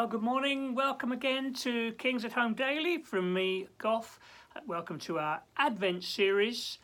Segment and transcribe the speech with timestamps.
[0.00, 0.74] Well, good morning.
[0.74, 4.18] Welcome again to Kings at Home Daily from me, Goff.
[4.66, 6.78] Welcome to our Advent series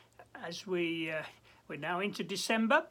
[0.47, 1.23] as we uh,
[1.67, 2.85] we're now into December,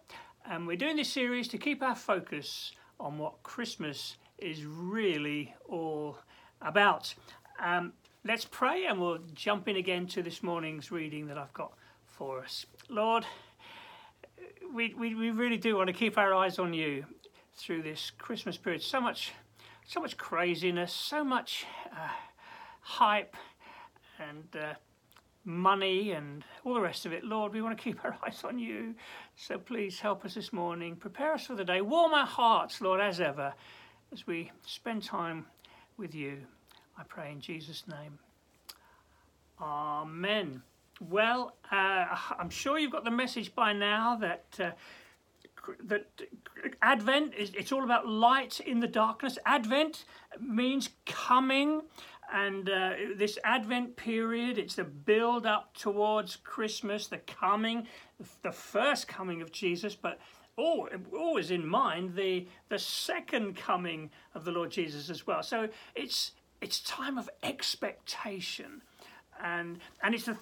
[0.50, 6.18] and we're doing this series to keep our focus on what Christmas is really all
[6.60, 7.14] about.
[7.60, 11.73] Um, let's pray, and we'll jump in again to this morning's reading that I've got
[12.07, 12.65] for us.
[12.89, 13.28] Lord,
[14.73, 17.06] we, we, we really do want to keep our eyes on you
[17.56, 18.82] through this Christmas period.
[18.82, 19.32] So much,
[19.86, 22.10] so much craziness, so much uh,
[22.82, 23.36] hype,
[24.20, 24.74] and uh,
[25.43, 27.24] money, and all the rest of it.
[27.24, 28.96] Lord, we want to keep our eyes on you.
[29.36, 30.96] So please help us this morning.
[30.96, 31.82] Prepare us for the day.
[31.82, 33.53] Warm our hearts, Lord, as ever,
[34.12, 35.45] as we spend time
[35.98, 36.40] with you.
[36.98, 38.17] I pray in Jesus' name.
[39.62, 40.64] Amen.
[41.00, 42.06] Well, uh,
[42.40, 44.72] I'm sure you've got the message by now that uh,
[45.84, 46.06] that
[46.82, 49.38] Advent is it's all about light in the darkness.
[49.46, 50.06] Advent
[50.40, 51.82] means coming,
[52.34, 57.88] and uh, this Advent period it's the build up towards Christmas, the coming,
[58.42, 60.20] the first coming of Jesus, but
[60.58, 65.44] always in mind the the second coming of the Lord Jesus as well.
[65.44, 68.82] So it's it's time of expectation
[69.46, 70.38] and and it's a,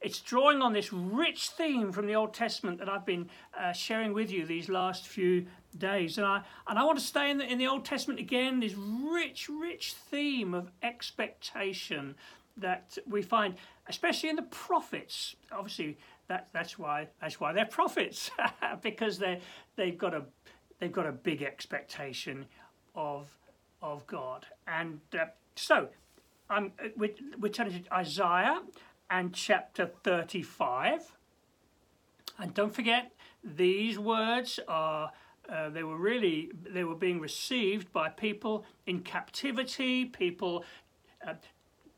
[0.00, 4.12] it's drawing on this rich theme from the Old Testament that I've been uh, sharing
[4.12, 7.44] with you these last few days, and I and I want to stay in the
[7.44, 8.60] in the Old Testament again.
[8.60, 12.14] This rich, rich theme of expectation
[12.56, 13.56] that we find,
[13.88, 15.34] especially in the prophets.
[15.50, 18.30] Obviously, that that's why that's why they're prophets
[18.82, 19.40] because they
[19.74, 20.22] they've got a
[20.78, 22.46] they've got a big expectation
[22.94, 23.26] of
[23.82, 25.88] of God, and uh, so
[26.48, 28.60] I'm, we're, we're turning to Isaiah
[29.10, 31.16] and chapter 35.
[32.38, 33.12] And don't forget,
[33.42, 35.12] these words are,
[35.48, 40.64] uh, they were really, they were being received by people in captivity, people
[41.26, 41.34] uh,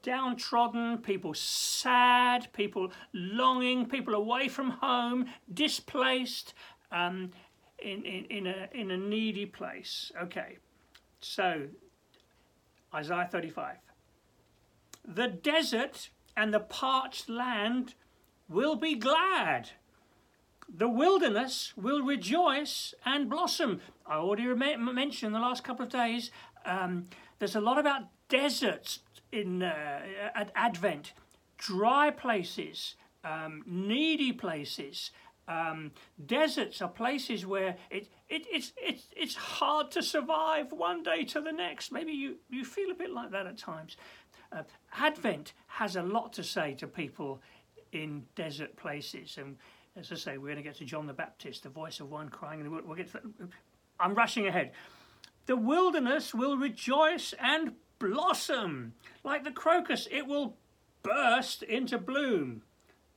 [0.02, 6.54] downtrodden, people sad, people longing, people away from home, displaced,
[6.92, 7.30] um,
[7.80, 10.10] in, in, in, a, in a needy place.
[10.22, 10.58] Okay,
[11.20, 11.66] so
[12.94, 13.76] Isaiah 35.
[15.06, 17.94] The desert and the parched land
[18.48, 19.70] will be glad.
[20.68, 23.80] The wilderness will rejoice and blossom.
[24.06, 26.30] I already mentioned the last couple of days,
[26.64, 27.06] um,
[27.38, 29.00] there's a lot about deserts
[29.32, 30.00] in uh,
[30.34, 31.12] at Advent,
[31.56, 35.10] dry places, um, needy places.
[35.46, 35.92] Um,
[36.26, 41.40] deserts are places where it, it, it's, it's, it's hard to survive one day to
[41.40, 41.90] the next.
[41.90, 43.96] Maybe you, you feel a bit like that at times.
[44.52, 47.40] Uh, Advent has a lot to say to people
[47.92, 49.38] in desert places.
[49.38, 49.56] And
[49.96, 52.28] as I say, we're going to get to John the Baptist, the voice of one
[52.28, 52.60] crying.
[52.60, 53.20] And we'll, we'll get to,
[54.00, 54.72] I'm rushing ahead.
[55.46, 58.94] The wilderness will rejoice and blossom.
[59.24, 60.56] Like the crocus, it will
[61.02, 62.62] burst into bloom.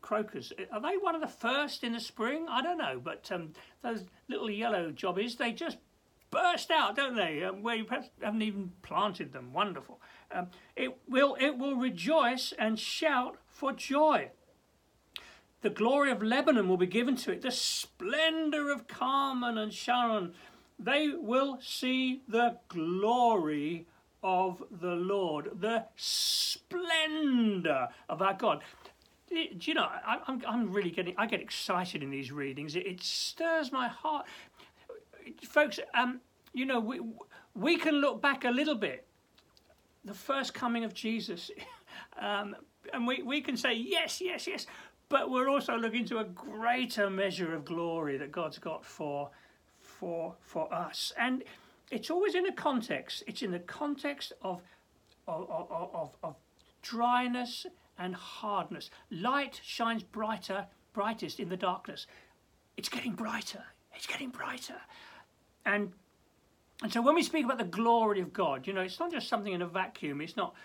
[0.01, 2.47] Crocus, are they one of the first in the spring?
[2.49, 3.53] I don't know, but um,
[3.83, 5.77] those little yellow jobbies, they just
[6.31, 7.43] burst out, don't they?
[7.43, 9.53] Um, where you perhaps haven't even planted them.
[9.53, 9.99] Wonderful.
[10.31, 14.31] Um, it will it will rejoice and shout for joy.
[15.61, 17.41] The glory of Lebanon will be given to it.
[17.43, 20.33] The splendor of Carmel and Sharon.
[20.79, 23.85] They will see the glory
[24.23, 28.63] of the Lord, the splendor of our God.
[29.29, 32.75] Do you know, I, am I'm really getting, I get excited in these readings.
[32.75, 34.25] It, it stirs my heart
[35.47, 36.21] folks, um,
[36.53, 37.01] you know, we,
[37.55, 39.05] we can look back a little bit.
[40.03, 41.51] The first coming of Jesus,
[42.19, 42.55] um,
[42.93, 44.65] and we, we can say, yes, yes, yes,
[45.09, 49.29] but we're also looking to a greater measure of glory that God's got for,
[49.79, 51.11] for, for us.
[51.17, 51.43] And
[51.91, 54.61] it's always in a context, it's in the context of,
[55.27, 56.35] of, of, of,
[56.81, 57.67] dryness
[57.99, 58.89] and hardness.
[59.11, 62.07] Light shines brighter, brightest in the darkness.
[62.77, 63.63] It's getting brighter.
[63.93, 64.81] It's getting brighter.
[65.65, 65.91] And
[66.81, 69.27] and so when we speak about the glory of God, you know, it's not just
[69.27, 70.21] something in a vacuum.
[70.21, 70.55] It's not.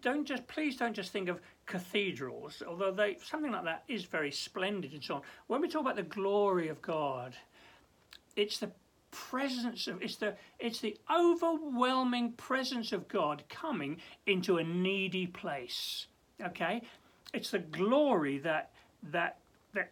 [0.00, 4.30] Don't just please don't just think of cathedrals, although they something like that is very
[4.30, 5.22] splendid and so on.
[5.46, 7.34] When we talk about the glory of God,
[8.36, 8.70] it's the
[9.10, 16.06] presence of it's the it's the overwhelming presence of God coming into a needy place.
[16.42, 16.82] Okay,
[17.32, 18.72] it's the glory that
[19.10, 19.38] that
[19.74, 19.90] that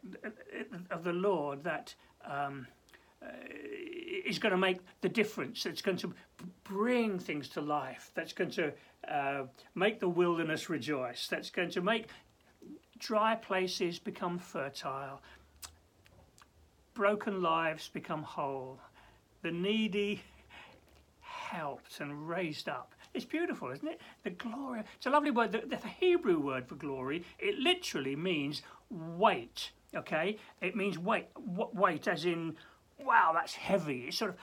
[0.91, 1.95] of the Lord that.
[2.25, 2.82] Um, uh,
[4.25, 5.67] is going to make the difference.
[5.67, 6.13] It's going to
[6.65, 8.11] bring things to life.
[8.15, 8.73] That's going to
[9.11, 11.29] uh, make the wilderness rejoice.
[11.29, 12.09] That's going to make
[12.99, 15.21] dry places become fertile.
[16.95, 18.79] Broken lives become whole.
[19.43, 20.23] The needy
[21.21, 22.95] helped and raised up.
[23.15, 24.01] It's beautiful, isn't it?
[24.23, 24.83] The glory.
[24.97, 25.53] It's a lovely word.
[25.53, 29.73] The, the Hebrew word for glory, it literally means weight.
[29.95, 31.27] Okay, it means weight.
[31.37, 32.57] Weight, as in,
[33.05, 34.07] wow, that's heavy.
[34.09, 34.37] It's sort of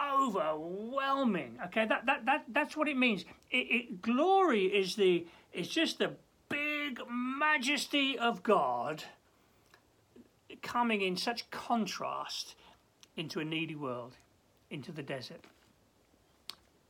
[0.00, 1.58] overwhelming.
[1.66, 3.24] Okay, that that, that that's what it means.
[3.50, 6.12] It, it, glory is the it's just the
[6.48, 9.04] big majesty of God
[10.62, 12.54] coming in such contrast
[13.16, 14.16] into a needy world,
[14.70, 15.44] into the desert.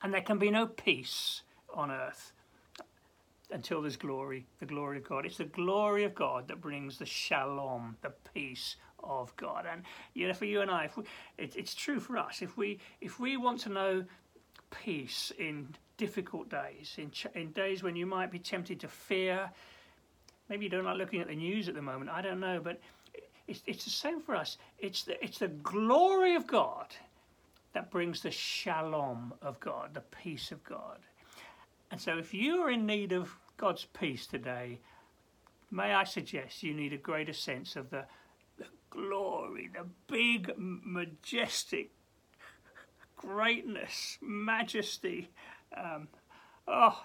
[0.02, 1.42] And there can be no peace
[1.72, 2.32] on earth
[3.50, 5.24] until there's glory, the glory of God.
[5.24, 9.66] It's the glory of God that brings the shalom, the peace of God.
[9.70, 9.82] And
[10.14, 11.04] you know, for you and I, we,
[11.38, 12.42] it, it's true for us.
[12.42, 14.04] If we if we want to know
[14.70, 19.50] peace in difficult days, in in days when you might be tempted to fear,
[20.48, 22.10] maybe you don't like looking at the news at the moment.
[22.10, 22.80] I don't know, but
[23.46, 24.58] it's, it's the same for us.
[24.78, 26.94] It's the it's the glory of God
[27.72, 30.98] that brings the shalom of God, the peace of God.
[31.90, 34.80] And so, if you are in need of God's peace today,
[35.70, 38.06] may I suggest you need a greater sense of the
[38.96, 41.90] glory, the big, majestic
[43.16, 45.30] greatness, majesty,
[45.76, 46.08] um,
[46.68, 47.04] oh,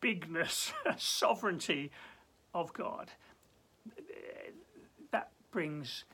[0.00, 1.90] bigness, sovereignty
[2.54, 3.10] of God.
[5.10, 6.04] That brings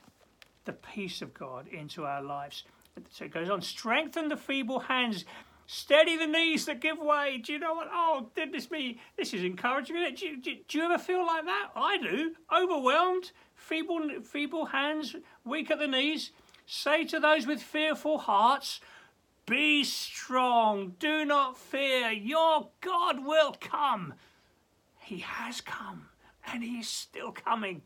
[0.65, 2.63] the peace of God into our lives.
[3.11, 5.25] So it goes on, strengthen the feeble hands,
[5.65, 7.41] steady the knees that give way.
[7.43, 7.87] Do you know what?
[7.91, 9.95] Oh, goodness me, this is encouraging.
[9.95, 11.69] Do, you, do, do you ever feel like that?
[11.75, 12.35] I do.
[12.55, 13.31] Overwhelmed,
[13.63, 15.15] feeble, feeble hands,
[15.45, 16.31] weak at the knees.
[16.65, 18.79] Say to those with fearful hearts,
[19.45, 24.13] be strong, do not fear, your God will come.
[24.99, 26.07] He has come,
[26.47, 27.81] and he is still coming.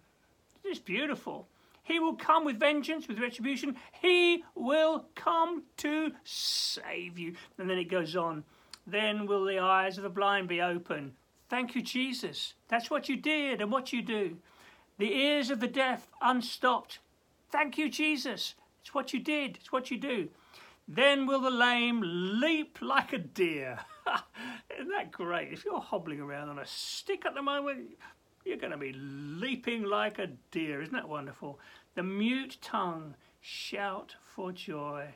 [0.63, 1.47] It is beautiful.
[1.83, 3.77] He will come with vengeance, with retribution.
[4.01, 7.35] He will come to save you.
[7.57, 8.44] And then it goes on.
[8.85, 11.13] Then will the eyes of the blind be open.
[11.50, 12.56] Thank you, Jesus.
[12.68, 14.38] That's what you did and what you do.
[14.97, 16.99] The ears of the deaf unstopped.
[17.49, 18.55] Thank you, Jesus.
[18.81, 19.57] It's what you did.
[19.57, 20.29] It's what you do.
[20.88, 23.79] Then will the lame leap like a deer.
[24.79, 25.51] Isn't that great?
[25.51, 27.89] If you're hobbling around on a stick at the moment,
[28.45, 30.81] you're going to be leaping like a deer.
[30.81, 31.59] Isn't that wonderful?
[31.95, 35.07] The mute tongue shout for joy.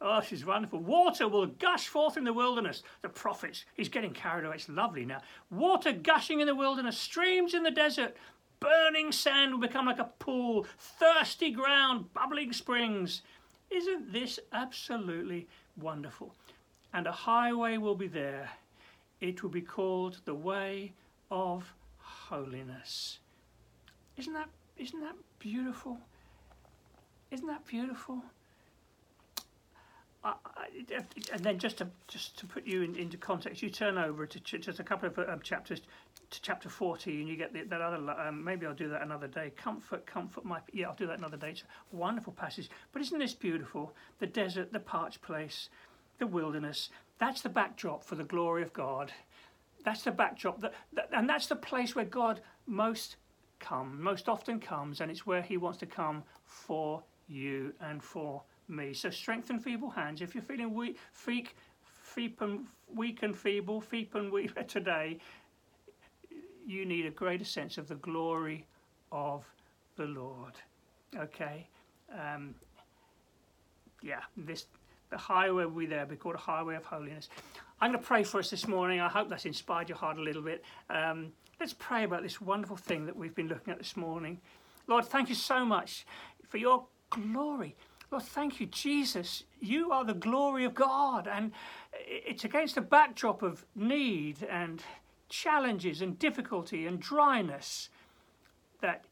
[0.00, 0.80] Oh, she's wonderful.
[0.80, 2.82] Water will gush forth in the wilderness.
[3.02, 4.56] The prophets, he's getting carried away.
[4.56, 5.22] It's lovely now.
[5.50, 8.16] Water gushing in the wilderness, streams in the desert.
[8.60, 10.66] Burning sand will become like a pool.
[10.78, 13.22] Thirsty ground, bubbling springs.
[13.70, 15.48] Isn't this absolutely
[15.80, 16.34] wonderful?
[16.92, 18.50] And a highway will be there.
[19.20, 20.92] It will be called the way
[21.30, 23.18] of holiness.
[24.16, 25.98] Isn't that, isn't that beautiful?
[27.30, 28.22] Isn't that beautiful?
[30.24, 34.40] And then just to just to put you in, into context, you turn over to
[34.40, 35.82] ch- just a couple of um, chapters
[36.30, 39.28] to chapter 40 and you get the, that other um, maybe I'll do that another
[39.28, 39.52] day.
[39.56, 41.50] Comfort comfort my yeah I'll do that another day.
[41.50, 42.70] It's a wonderful passage.
[42.92, 43.92] But isn't this beautiful?
[44.18, 45.68] The desert the parched place
[46.18, 49.12] the wilderness that's the backdrop for the glory of God.
[49.84, 53.16] That's the backdrop, that, that, and that's the place where God most
[53.60, 58.42] come, most often comes, and it's where He wants to come for you and for
[58.68, 58.94] me.
[58.94, 60.22] So strengthen feeble hands.
[60.22, 61.48] If you're feeling weak, feek,
[62.16, 65.18] feep and weak and feeble, feep and weak today,
[66.66, 68.66] you need a greater sense of the glory
[69.12, 69.44] of
[69.96, 70.54] the Lord.
[71.16, 71.66] Okay,
[72.12, 72.54] um,
[74.02, 74.66] yeah, this
[75.10, 77.28] the highway will be there, be called a highway of holiness.
[77.80, 79.00] I'm going to pray for us this morning.
[79.00, 80.64] I hope that's inspired your heart a little bit.
[80.90, 84.40] Um, let's pray about this wonderful thing that we've been looking at this morning.
[84.88, 86.04] Lord, thank you so much
[86.48, 87.76] for your glory.
[88.14, 89.42] Lord, thank you, Jesus.
[89.60, 91.50] You are the glory of God, and
[91.92, 94.80] it's against a backdrop of need and
[95.28, 97.88] challenges and difficulty and dryness
[98.80, 99.06] that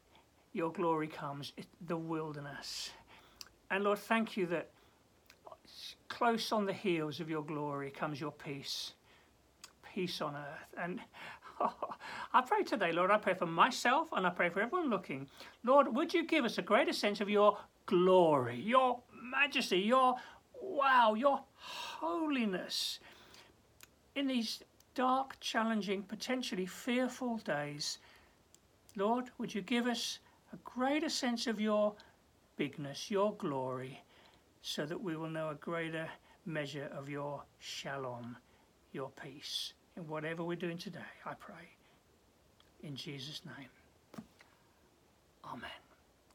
[0.53, 1.51] your glory comes,
[1.85, 2.91] the wilderness.
[3.69, 4.69] And Lord, thank you that
[6.07, 8.93] close on the heels of your glory comes your peace,
[9.93, 10.75] peace on earth.
[10.81, 11.01] And
[11.59, 11.75] oh,
[12.33, 15.27] I pray today, Lord, I pray for myself and I pray for everyone looking.
[15.65, 20.15] Lord, would you give us a greater sense of your glory, your majesty, your
[20.61, 22.99] wow, your holiness
[24.15, 24.63] in these
[24.95, 27.99] dark, challenging, potentially fearful days.
[28.95, 30.19] Lord, would you give us
[30.51, 31.93] a greater sense of your
[32.57, 34.03] bigness, your glory,
[34.61, 36.07] so that we will know a greater
[36.45, 38.37] measure of your shalom,
[38.91, 41.69] your peace, in whatever we're doing today, I pray.
[42.83, 43.69] In Jesus' name.
[45.45, 45.69] Amen.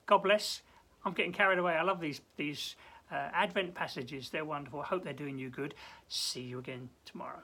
[0.07, 0.63] God bless.
[1.09, 1.73] I'm getting carried away.
[1.73, 2.77] I love these, these
[3.11, 4.29] uh, Advent passages.
[4.31, 4.81] They're wonderful.
[4.81, 5.75] I hope they're doing you good.
[6.09, 7.41] See you again tomorrow.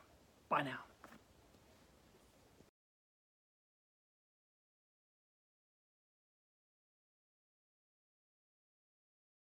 [0.48, 0.93] Bye now.